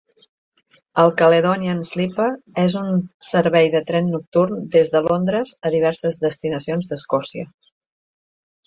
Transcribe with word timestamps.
El 1.01 1.11
Caledonian 1.19 1.83
Sleeper 1.89 2.31
és 2.63 2.77
un 2.81 2.89
servei 3.33 3.69
de 3.77 3.83
tren 3.91 4.11
nocturn 4.15 4.67
des 4.79 4.93
de 4.97 5.03
Londres 5.11 5.53
a 5.71 5.75
diverses 5.79 6.23
destinacions 6.29 6.93
d'Escòcia. 6.95 7.51